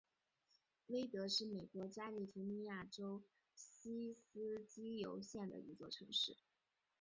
[0.87, 3.21] 威德是美国加利福尼亚州
[3.53, 6.35] 锡斯基尤县的一座城市。